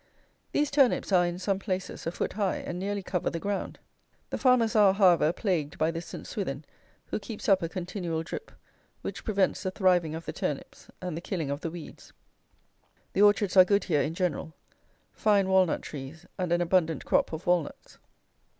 [0.51, 3.77] These turnips are, in some places, a foot high, and nearly cover the ground.
[4.31, 6.25] The farmers are, however, plagued by this St.
[6.25, 6.65] Swithin,
[7.11, 8.51] who keeps up a continual drip,
[9.03, 12.13] which prevents the thriving of the turnips and the killing of the weeds.
[13.13, 14.55] The orchards are good here in general.
[15.11, 17.99] Fine walnut trees, and an abundant crop of walnuts.